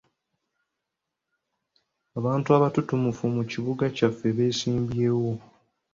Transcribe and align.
Abantu 2.19 2.49
abatutumufu 2.57 3.23
mu 3.35 3.43
kibuga 3.51 3.83
kyaffe 3.95 4.27
beesimbyewo. 4.37 5.31